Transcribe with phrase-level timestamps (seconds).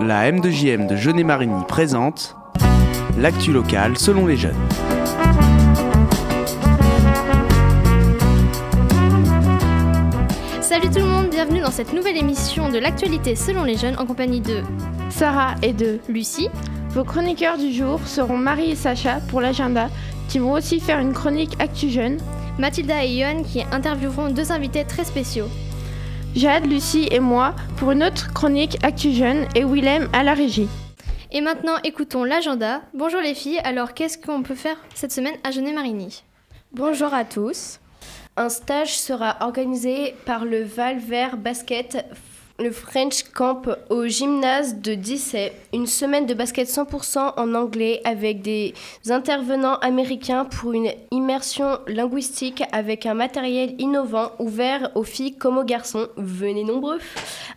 [0.00, 2.36] La M2JM de Jeunet-Marigny présente
[3.18, 4.54] l'actu locale selon les jeunes.
[10.60, 14.06] Salut tout le monde, bienvenue dans cette nouvelle émission de l'actualité selon les jeunes en
[14.06, 14.62] compagnie de
[15.10, 16.48] Sarah et de Lucie.
[16.90, 19.88] Vos chroniqueurs du jour seront Marie et Sacha pour l'agenda,
[20.28, 22.18] qui vont aussi faire une chronique Actu Jeune.
[22.58, 25.48] Mathilda et Yohan qui intervieweront deux invités très spéciaux.
[26.34, 30.68] Jade, Lucie et moi pour une autre chronique Actu Jeune et Willem à la régie.
[31.32, 32.82] Et maintenant, écoutons l'agenda.
[32.94, 36.22] Bonjour les filles, alors qu'est-ce qu'on peut faire cette semaine à Jeunet-Marigny
[36.72, 37.80] Bonjour à tous.
[38.36, 42.04] Un stage sera organisé par le Val Vert Basket,
[42.60, 45.52] le French Camp au gymnase de Dissay.
[45.72, 48.74] Une semaine de basket 100% en anglais avec des
[49.08, 55.64] intervenants américains pour une immersion linguistique avec un matériel innovant ouvert aux filles comme aux
[55.64, 56.08] garçons.
[56.16, 56.98] Venez nombreux.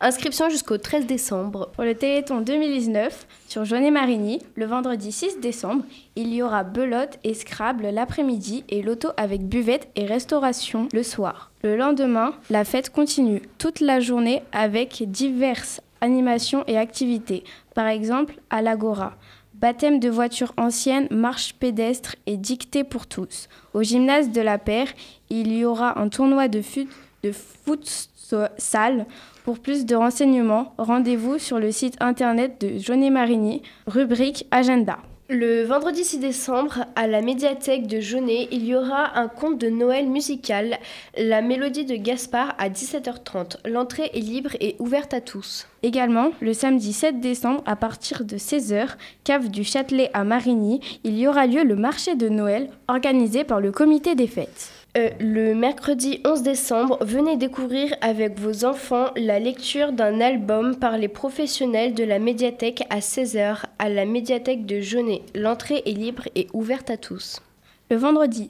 [0.01, 1.71] Inscription jusqu'au 13 décembre.
[1.73, 5.83] Pour le Téléthon 2019, sur Jeunet-Marigny, le vendredi 6 décembre,
[6.15, 11.50] il y aura belote et Scrabble l'après-midi et loto avec buvette et restauration le soir.
[11.63, 17.43] Le lendemain, la fête continue toute la journée avec diverses animations et activités,
[17.75, 19.13] par exemple à l'Agora.
[19.53, 23.47] Baptême de voitures anciennes, marche pédestre et dictée pour tous.
[23.75, 24.87] Au gymnase de la Paire,
[25.29, 26.87] il y aura un tournoi de, fut
[27.21, 29.05] de futsal.
[29.43, 34.97] Pour plus de renseignements, rendez-vous sur le site internet de Jaunet-Marigny, rubrique Agenda.
[35.33, 39.69] Le vendredi 6 décembre, à la médiathèque de Jaunet, il y aura un conte de
[39.69, 40.77] Noël musical,
[41.17, 43.55] La Mélodie de Gaspard à 17h30.
[43.65, 45.67] L'entrée est libre et ouverte à tous.
[45.83, 51.17] Également, le samedi 7 décembre, à partir de 16h, cave du Châtelet à Marigny, il
[51.17, 54.80] y aura lieu le marché de Noël organisé par le comité des fêtes.
[54.97, 60.97] Euh, le mercredi 11 décembre, venez découvrir avec vos enfants la lecture d'un album par
[60.97, 65.21] les professionnels de la médiathèque à 16h à la médiathèque de Jaunet.
[65.33, 67.41] L'entrée est libre et ouverte à tous.
[67.89, 68.49] Le vendredi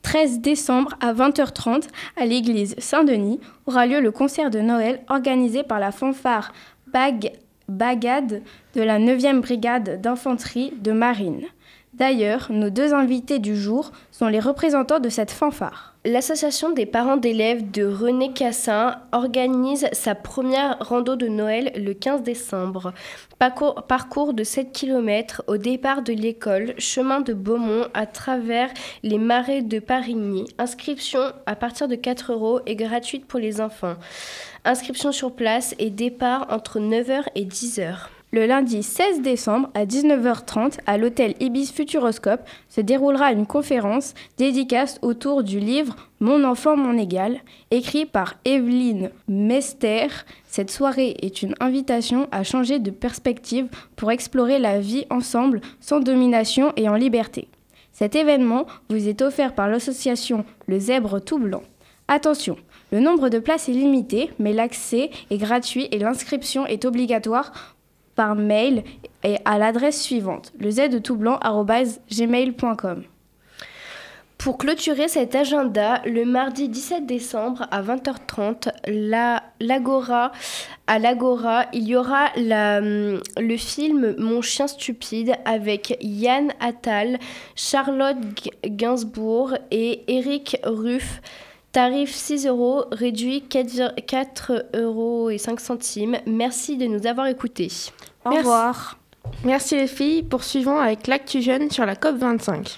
[0.00, 5.78] 13 décembre à 20h30 à l'église Saint-Denis aura lieu le concert de Noël organisé par
[5.78, 6.54] la fanfare
[6.86, 7.32] Bag
[7.68, 8.42] Bagade
[8.74, 11.42] de la 9e brigade d'infanterie de marine.
[11.92, 15.94] D'ailleurs, nos deux invités du jour sont les représentants de cette fanfare.
[16.06, 22.22] L'association des parents d'élèves de René Cassin organise sa première rando de Noël le 15
[22.22, 22.94] décembre.
[23.38, 28.70] Parcours, de 7 km au départ de l'école, chemin de Beaumont à travers
[29.02, 30.46] les marais de Parigny.
[30.58, 33.94] Inscription à partir de 4 euros et gratuite pour les enfants.
[34.64, 38.08] Inscription sur place et départ entre 9h et 10h.
[38.34, 44.98] Le lundi 16 décembre à 19h30 à l'hôtel Ibis Futuroscope se déroulera une conférence dédicace
[45.02, 50.06] autour du livre Mon enfant, mon égal, écrit par Evelyne Mester.
[50.46, 56.00] Cette soirée est une invitation à changer de perspective pour explorer la vie ensemble sans
[56.00, 57.48] domination et en liberté.
[57.92, 61.64] Cet événement vous est offert par l'association Le Zèbre Tout Blanc.
[62.08, 62.56] Attention,
[62.92, 67.52] le nombre de places est limité, mais l'accès est gratuit et l'inscription est obligatoire
[68.14, 68.84] par mail
[69.24, 70.70] et à l'adresse suivante le
[72.10, 73.04] gmail.com.
[74.42, 80.32] Pour clôturer cet agenda, le mardi 17 décembre à 20h30, la, l'Agora,
[80.88, 87.20] à l'Agora, il y aura la, le film Mon chien stupide avec Yann Attal,
[87.54, 88.16] Charlotte
[88.66, 91.20] Gainsbourg et Eric Ruff.
[91.72, 96.18] Tarif 6 euros, réduit 4 euros et 5 centimes.
[96.26, 97.70] Merci de nous avoir écoutés.
[98.26, 98.38] Au Merci.
[98.44, 98.98] revoir.
[99.42, 100.22] Merci les filles.
[100.22, 102.76] Poursuivons avec l'actu jeune sur la COP25.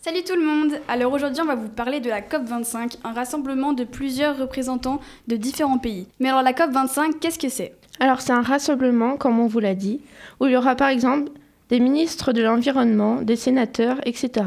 [0.00, 3.72] Salut tout le monde Alors aujourd'hui on va vous parler de la COP25, un rassemblement
[3.72, 6.06] de plusieurs représentants de différents pays.
[6.20, 7.74] Mais alors la COP25, qu'est-ce que c'est?
[7.98, 10.02] Alors c'est un rassemblement, comme on vous l'a dit,
[10.38, 11.32] où il y aura par exemple
[11.70, 14.46] des ministres de l'Environnement, des sénateurs, etc.,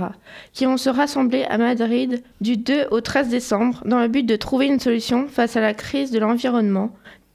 [0.54, 4.36] qui vont se rassembler à Madrid du 2 au 13 décembre dans le but de
[4.36, 6.92] trouver une solution face à la crise de l'environnement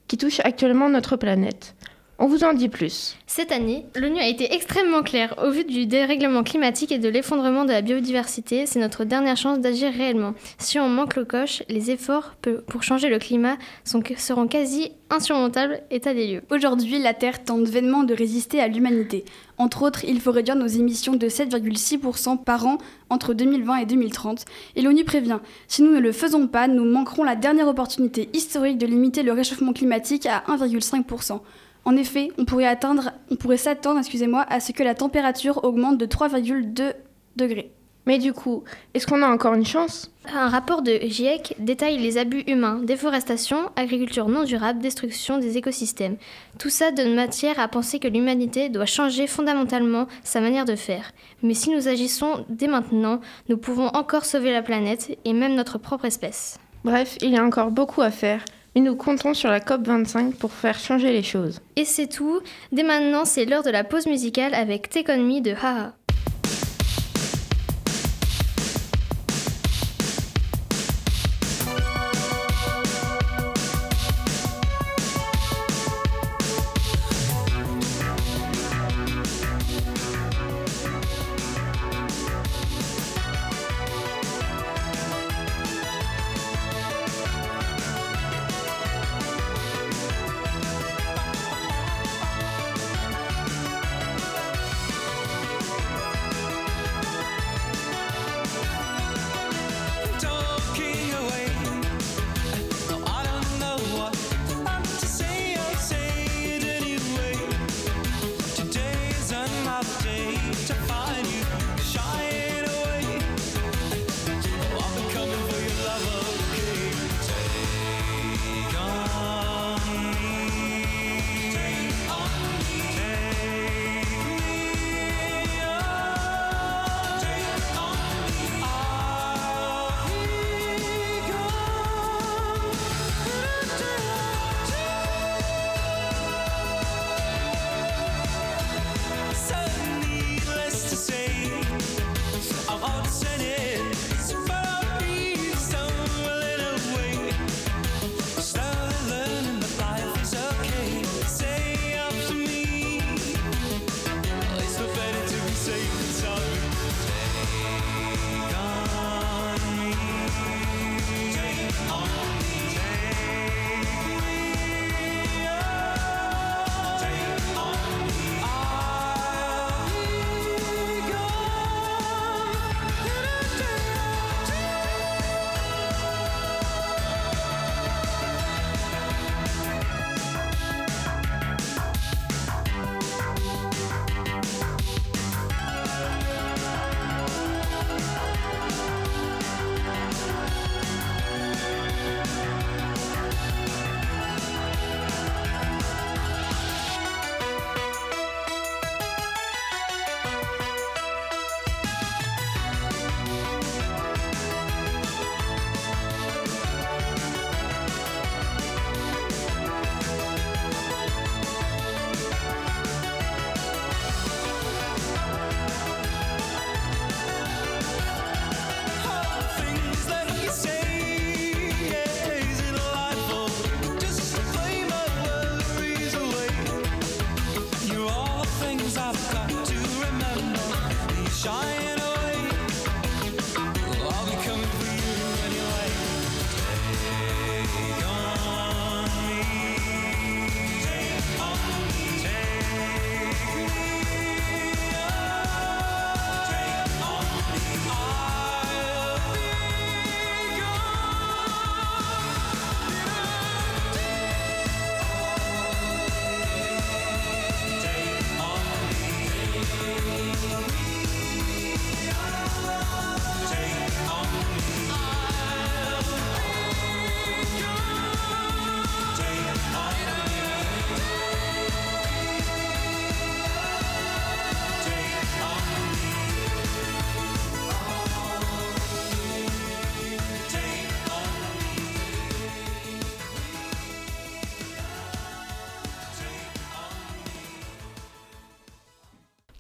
[0.09, 1.75] qui touche actuellement notre planète.
[2.25, 3.17] On vous en dit plus.
[3.27, 5.35] Cette année, l'ONU a été extrêmement claire.
[5.45, 9.59] Au vu du dérèglement climatique et de l'effondrement de la biodiversité, c'est notre dernière chance
[9.59, 10.35] d'agir réellement.
[10.57, 12.37] Si on manque le coche, les efforts
[12.69, 16.43] pour changer le climat sont, seront quasi insurmontables, état des lieux.
[16.53, 19.25] Aujourd'hui, la Terre tente vainement de résister à l'humanité.
[19.59, 22.79] Entre autres, il faut réduire nos émissions de 7,6% par an
[23.11, 24.45] entre 2020 et 2030.
[24.77, 28.79] Et l'ONU prévient, si nous ne le faisons pas, nous manquerons la dernière opportunité historique
[28.79, 31.41] de limiter le réchauffement climatique à 1,5%.
[31.85, 35.99] En effet, on pourrait, atteindre, on pourrait s'attendre excusez-moi, à ce que la température augmente
[35.99, 36.95] de 3,2
[37.37, 37.73] degrés.
[38.05, 38.65] Mais du coup,
[38.95, 40.11] est-ce qu'on a encore une chance?
[40.33, 46.17] Un rapport de GIEC détaille les abus humains, déforestation, agriculture non durable, destruction des écosystèmes.
[46.59, 51.13] Tout ça donne matière à penser que l'humanité doit changer fondamentalement sa manière de faire.
[51.43, 55.79] Mais si nous agissons dès maintenant, nous pouvons encore sauver la planète et même notre
[55.79, 56.59] propre espèce.
[56.85, 60.53] Bref, il y a encore beaucoup à faire, mais nous comptons sur la COP25 pour
[60.53, 61.61] faire changer les choses.
[61.77, 62.41] Et c'est tout.
[62.73, 65.95] Dès maintenant, c'est l'heure de la pause musicale avec Take Me de Haha.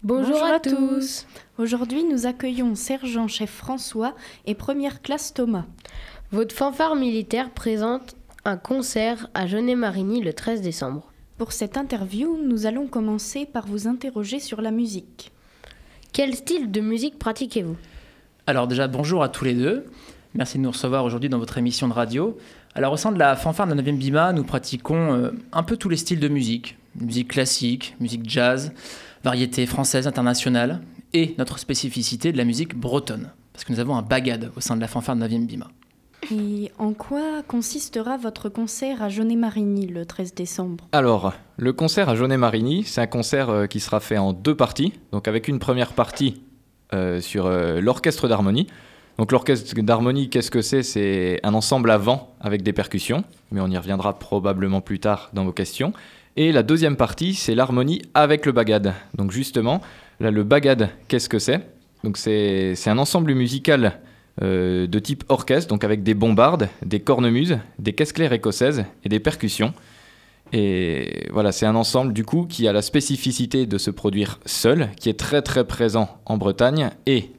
[0.04, 1.28] Bonjour, à, tous.
[1.58, 4.16] Aujourd'hui, nous accueillons sergent-chef François
[4.46, 5.64] et première classe Thomas.
[6.32, 11.12] Votre fanfare militaire présente un concert à Genet-Marigny le 13 décembre.
[11.38, 15.30] Pour cette interview, nous allons commencer par vous interroger sur la musique.
[16.12, 17.76] Quel style de musique pratiquez-vous?
[18.48, 19.86] Alors déjà, bonjour à tous les deux.
[20.34, 22.36] Merci de nous recevoir aujourd'hui dans votre émission de radio.
[22.74, 25.76] Alors au sein de la fanfare de la 9e Bima, nous pratiquons euh, un peu
[25.76, 26.76] tous les styles de musique.
[27.00, 28.72] Musique classique, musique jazz,
[29.24, 30.80] variété française, internationale,
[31.12, 33.30] et notre spécificité de la musique bretonne.
[33.52, 35.68] Parce que nous avons un bagade au sein de la fanfare de 9e Bima.
[36.30, 40.86] Et en quoi consistera votre concert à Genet-Marigny le 13 décembre?
[40.92, 44.92] Alors, le concert à Jaunet-Marigny, c'est un concert euh, qui sera fait en deux parties.
[45.10, 46.40] Donc avec une première partie
[46.94, 48.68] euh, sur euh, l'orchestre d'harmonie.
[49.18, 50.82] Donc l'orchestre d'harmonie, qu'est-ce que c'est?
[50.82, 55.30] C'est un ensemble à vent avec des percussions, mais on y reviendra probablement plus tard
[55.34, 55.92] dans vos questions.
[56.36, 58.94] Et la deuxième partie, c'est l'harmonie avec le bagad.
[59.14, 59.82] Donc justement,
[60.18, 61.60] là, le bagad, qu'est-ce que c'est?
[62.04, 64.00] Donc c'est un ensemble musical
[64.40, 69.08] euh, de type orchestre, donc avec des bombardes, des cornemuses, des caisses claires écossaises et
[69.08, 69.74] des percussions.
[70.54, 74.88] Et voilà, c'est un ensemble du coup qui a la spécificité de se produire seul,
[74.98, 77.30] qui est très très présent en Bretagne et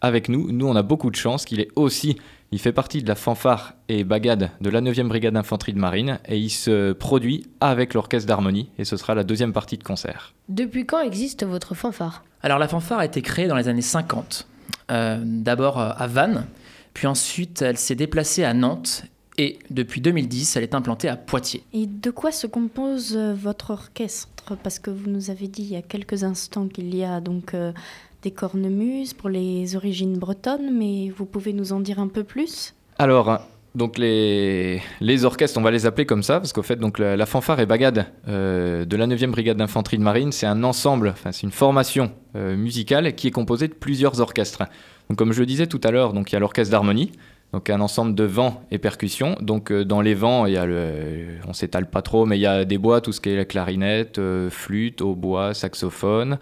[0.00, 2.16] avec nous, nous on a beaucoup de chance qu'il est aussi,
[2.52, 6.18] il fait partie de la fanfare et bagade de la 9e brigade d'infanterie de marine
[6.26, 10.34] et il se produit avec l'orchestre d'harmonie et ce sera la deuxième partie de concert.
[10.48, 12.24] Depuis quand existe votre fanfare?
[12.42, 14.48] Alors la fanfare a été créée dans les années 50,
[14.90, 16.46] euh, d'abord euh, à Vannes,
[16.94, 19.04] puis ensuite elle s'est déplacée à Nantes
[19.38, 21.62] et depuis 2010 elle est implantée à Poitiers.
[21.72, 24.56] Et de quoi se compose euh, votre orchestre?
[24.62, 27.54] Parce que vous nous avez dit il y a quelques instants qu'il y a donc
[27.54, 27.72] euh,
[28.22, 32.74] des cornemuses pour les origines bretonnes, mais vous pouvez nous en dire un peu plus?
[32.98, 33.40] Alors,
[33.74, 34.82] donc les,
[35.24, 38.06] orchestres, on va les appeler comme ça, parce qu'au fait, donc la, fanfare et bagade
[38.28, 42.10] euh, de la 9e brigade d'infanterie de marine, c'est un ensemble, enfin c'est une formation
[42.34, 44.64] euh, musicale qui est composée de plusieurs orchestres.
[45.08, 47.12] Donc comme je le disais tout à l'heure, donc il y a l'orchestre d'harmonie,
[47.52, 49.36] donc un ensemble de vents et percussions.
[49.40, 52.42] Donc euh, dans les vents, il y a le, on s'étale pas trop, mais il
[52.42, 56.38] y a des bois, tout ce qui est la clarinette, flûte, hautbois, saxophone.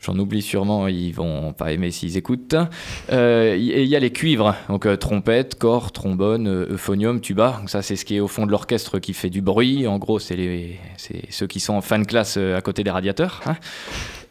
[0.00, 2.54] J'en oublie sûrement, ils vont pas aimer s'ils écoutent.
[3.10, 7.60] Euh, et il y a les cuivres, donc euh, trompette, corps, trombone, euh, euphonium, tuba.
[7.66, 9.86] Ça, c'est ce qui est au fond de l'orchestre qui fait du bruit.
[9.88, 10.78] En gros, c'est les-
[11.30, 13.40] ceux qui sont en fin de classe euh, à côté des radiateurs.
[13.46, 13.56] hein.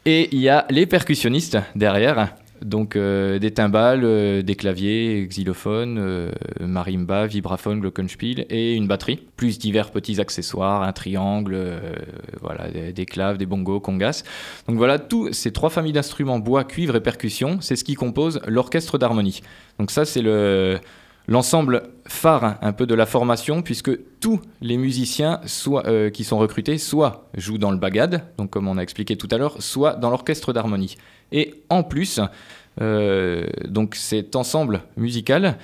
[0.06, 2.34] Et il y a les percussionnistes derrière.
[2.62, 9.26] Donc euh, des timbales, euh, des claviers, xylophones, euh, marimba, vibraphone, glockenspiel et une batterie,
[9.36, 11.80] plus divers petits accessoires, un triangle,
[12.40, 14.24] voilà, des, claves, des bongos, congas.
[14.66, 18.40] Donc voilà, tous ces trois familles d'instruments bois, cuivre et percussion, c'est ce qui compose
[18.46, 19.40] l'orchestre d'harmonie.
[19.78, 20.78] Donc ça, c'est le
[21.30, 26.78] l'ensemble phare un peu de la formation, puisque tous les musiciens soit, qui sont recrutés
[26.78, 30.08] soit jouent dans le bagad, donc comme on a expliqué tout à l'heure, soit dans
[30.08, 30.96] l'orchestre d'harmonie.
[31.32, 32.20] Et en plus,
[32.80, 35.58] euh, donc cet ensemble musical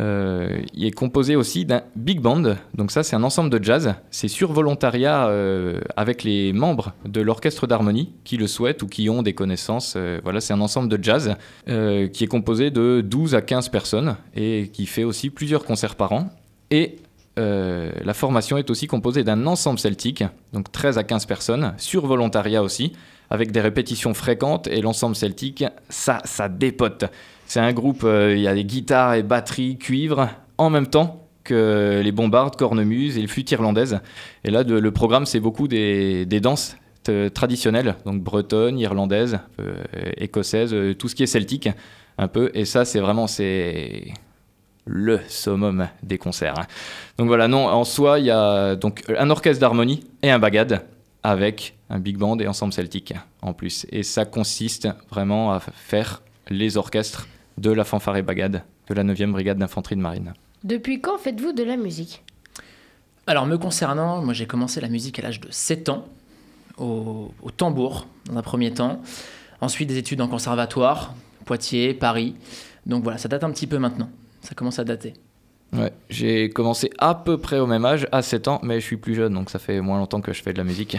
[0.00, 2.54] euh, est composé aussi d'un big band.
[2.74, 3.94] Donc ça, c'est un ensemble de jazz.
[4.10, 9.10] C'est sur volontariat euh, avec les membres de l'orchestre d'harmonie qui le souhaitent ou qui
[9.10, 9.96] ont des connaissances.
[10.22, 11.34] Voilà, c'est un ensemble de jazz
[11.66, 16.12] qui est composé de 12 à 15 personnes et qui fait aussi plusieurs concerts par
[16.12, 16.30] an.
[16.70, 16.96] Et
[17.36, 22.62] la formation est aussi composée d'un ensemble celtique, donc 13 à 15 personnes, sur volontariat
[22.64, 22.92] aussi,
[23.30, 24.66] avec des répétitions fréquentes.
[24.68, 27.04] Et l'ensemble celtique, ça, ça dépote.
[27.46, 31.28] C'est un groupe, euh, il y a des guitares et batteries, cuivre, en même temps
[31.44, 34.00] que les bombardes, cornemuses et les flûtes irlandaises.
[34.44, 36.76] Et là, le programme, c'est beaucoup des, danses
[37.32, 39.82] traditionnelles, donc bretonnes, irlandaises, euh,
[40.18, 41.70] écossaises, euh, tout ce qui est celtique,
[42.18, 42.50] un peu.
[42.52, 44.12] Et ça, c'est vraiment, c'est
[44.84, 46.66] le summum des concerts.
[47.16, 50.82] Donc voilà, non, en soi, il y a donc un orchestre d'harmonie et un bagad
[51.22, 53.86] avec un big band et ensemble celtique en plus.
[53.90, 57.26] Et ça consiste vraiment à faire les orchestres
[57.56, 60.32] de la fanfare et bagad de la 9e brigade d'infanterie de marine.
[60.64, 62.24] Depuis quand faites-vous de la musique?
[63.26, 66.06] Alors me concernant, moi j'ai commencé la musique à l'âge de 7 ans,
[66.78, 69.02] au, au tambour dans un premier temps,
[69.60, 71.14] ensuite des études en conservatoire,
[71.44, 72.34] Poitiers, Paris.
[72.86, 75.14] Donc voilà, ça date un petit peu maintenant, ça commence à dater.
[75.74, 78.96] Ouais, j'ai commencé à peu près au même âge, à 7 ans, mais je suis
[78.96, 80.96] plus jeune, donc ça fait moins longtemps que je fais de la musique.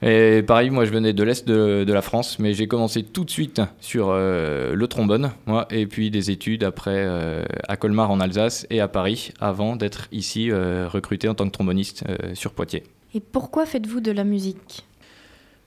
[0.00, 3.24] Et pareil, moi je venais de l'Est de, de la France, mais j'ai commencé tout
[3.24, 8.10] de suite sur euh, le trombone, moi, et puis des études après euh, à Colmar
[8.12, 12.34] en Alsace et à Paris, avant d'être ici euh, recruté en tant que tromboniste euh,
[12.34, 12.84] sur Poitiers.
[13.14, 14.84] Et pourquoi faites-vous de la musique?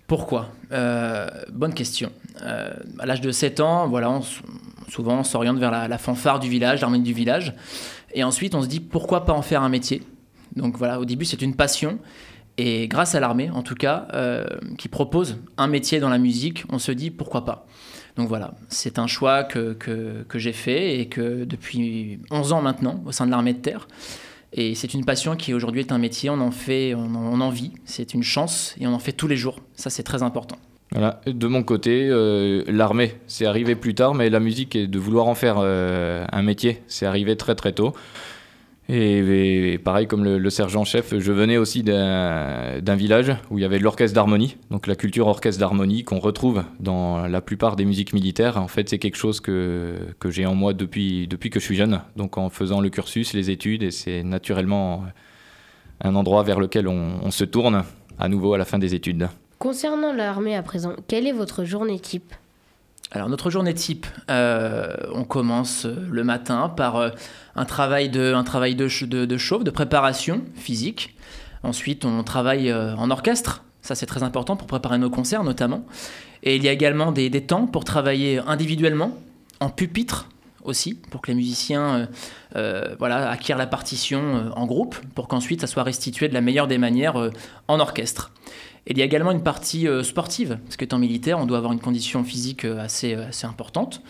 [0.08, 0.50] Pourquoi?
[0.72, 2.12] Euh, Bonne question.
[2.44, 4.22] Euh, à l'âge de 7 ans, voilà, on
[4.90, 7.54] souvent on s'oriente vers la, la fanfare du village, l'harmonie du village.
[8.14, 10.04] Et ensuite, on se dit pourquoi pas en faire un métier?
[10.56, 12.00] Donc voilà, au début, c'est une passion.
[12.58, 14.46] Et grâce à l'armée, en tout cas, euh,
[14.78, 17.66] qui propose un métier dans la musique, on se dit pourquoi pas?
[18.18, 22.62] Donc voilà, c'est un choix que, que, que j'ai fait et que depuis 11 ans
[22.62, 23.88] maintenant, au sein de l'armée de terre.
[24.52, 27.40] Et c'est une passion qui aujourd'hui est un métier, on en fait, on en, on
[27.40, 29.60] en vit, c'est une chance et on en fait tous les jours.
[29.76, 30.58] Ça, c'est très important.
[30.92, 35.28] De mon côté, euh, l'armée, c'est arrivé plus tard, mais la musique et de vouloir
[35.28, 37.94] en faire euh, un métier, c'est arrivé très très tôt.
[38.92, 44.16] Et, pareil comme le, sergent-chef, je venais aussi d'un village où il y avait l'orchestre
[44.16, 48.58] d'harmonie, donc la culture orchestre d'harmonie qu'on retrouve dans la plupart des musiques militaires.
[48.58, 49.96] En fait, c'est quelque chose que,
[50.30, 53.84] j'ai en moi depuis, que je suis jeune, donc en faisant le cursus, les études,
[53.84, 55.04] et c'est naturellement
[56.02, 57.84] un endroit vers lequel on se tourne
[58.18, 59.30] à nouveau à la fin des études.
[59.60, 62.34] Concernant l'armée à présent, quelle est votre journée type?
[63.12, 67.10] Alors notre journée type, euh, on commence euh, le matin par euh,
[67.58, 71.14] un travail, de, un travail de, de, de chauffe, de préparation physique.
[71.64, 73.66] Ensuite, on travaille en orchestre.
[73.82, 75.84] Ça, c'est très important pour préparer nos concerts notamment.
[76.42, 79.18] Et il y a également des, des temps pour travailler individuellement,
[79.60, 80.30] en pupitre
[80.64, 82.06] aussi, pour que les musiciens euh,
[82.56, 86.42] euh, voilà, acquièrent la partition euh, en groupe, pour qu'ensuite ça soit restitué de la
[86.42, 87.30] meilleure des manières
[87.68, 88.32] en orchestre.
[88.88, 92.24] Il y a également une partie sportive, parce qu'étant militaire, on doit avoir une condition
[92.24, 94.02] physique assez, assez importante.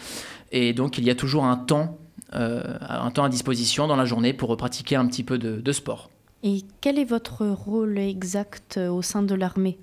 [0.51, 1.97] Et donc il y a toujours un temps,
[2.31, 6.09] un temps à disposition dans la journée pour pratiquer un petit peu de, sport.
[6.43, 9.77] Et quel est votre rôle exact au sein de l'armée?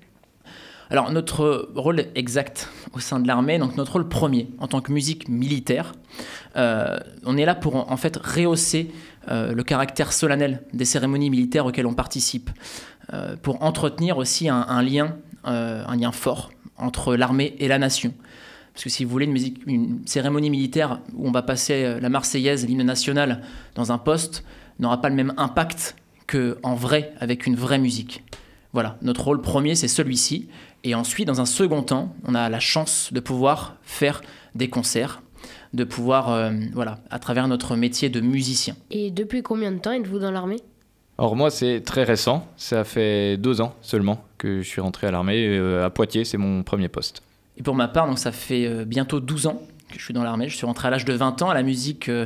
[0.89, 4.93] Alors notre rôle exact au sein de l'armée, donc notre rôle premier en tant que
[4.93, 5.93] musique militaire,
[6.55, 8.91] euh, on est là pour en fait rehausser
[9.29, 12.49] euh, le caractère solennel des cérémonies militaires auxquelles on participe,
[13.13, 18.13] euh, pour entretenir aussi un, lien, un lien fort entre l'armée et la nation.
[18.73, 22.65] Parce que si vous voulez une, une cérémonie militaire où on va passer la Marseillaise,
[22.65, 23.41] l'hymne national
[23.75, 24.45] dans un poste,
[24.79, 25.95] n'aura pas le même impact
[26.27, 28.23] qu'en vrai, avec une vraie musique.
[28.73, 30.49] Voilà, notre rôle premier, c'est celui-ci.
[30.83, 34.21] Et ensuite, dans un second temps, on a la chance de pouvoir faire
[34.55, 35.21] des concerts,
[35.73, 38.75] de pouvoir, euh, voilà, à travers notre métier de musicien.
[38.91, 40.61] Et depuis combien de temps êtes-vous dans l'armée?
[41.17, 42.47] Alors moi, c'est très récent.
[42.57, 45.47] Ça fait deux ans seulement que je suis rentré à l'armée.
[45.47, 47.23] Euh, à Poitiers, c'est mon premier poste.
[47.57, 50.23] Et pour ma part, donc ça fait euh, bientôt 12 ans que je suis dans
[50.23, 50.47] l'armée.
[50.47, 52.25] Je suis rentré à l'âge de 20 ans à la musique euh,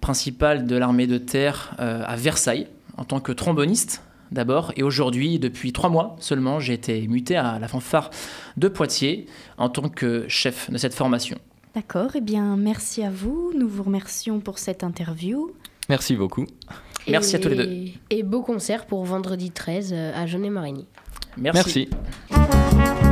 [0.00, 4.72] principale de l'armée de terre euh, à Versailles, en tant que tromboniste d'abord.
[4.76, 8.10] Et aujourd'hui, depuis trois mois seulement, j'ai été muté à la fanfare
[8.56, 9.26] de Poitiers
[9.58, 11.38] en tant que chef de cette formation.
[11.74, 13.52] D'accord, eh bien merci à vous.
[13.56, 15.50] Nous vous remercions pour cette interview.
[15.88, 16.46] Merci beaucoup.
[17.08, 17.92] Merci à tous les deux.
[18.10, 20.86] Et- beau concert pour vendredi 13 euh, à Jeunet-Marigny.
[21.36, 21.88] Merci.
[22.30, 23.05] Merci.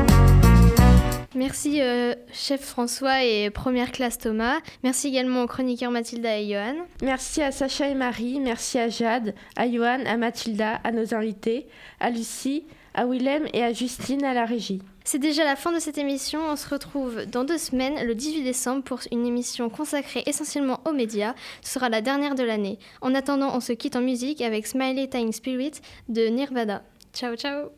[1.35, 4.61] Merci, euh, chef François et première classe Thomas.
[4.83, 6.76] Merci également aux chroniqueurs Mathilda et Johan.
[7.03, 11.67] Merci à Sacha et Marie, merci à Jade, à Johan, à Mathilda, à nos invités,
[11.99, 12.64] à Lucie,
[12.95, 14.81] à Willem et à Justine à la régie.
[15.07, 16.40] C'est déjà la fin de cette émission.
[16.49, 20.92] On se retrouve dans deux semaines, le 18 décembre, pour une émission consacrée essentiellement aux
[20.92, 21.35] médias.
[21.62, 22.79] Ce sera la dernière de l'année.
[23.03, 25.73] En attendant, on se quitte en musique avec Smiley Time Spirit
[26.09, 26.83] de Nirvana.
[27.12, 27.70] Ciao, ciao